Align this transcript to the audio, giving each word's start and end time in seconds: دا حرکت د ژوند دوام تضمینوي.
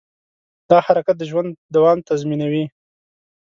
دا 0.69 0.77
حرکت 0.87 1.15
د 1.19 1.23
ژوند 1.29 1.49
دوام 1.75 1.97
تضمینوي. 2.09 2.65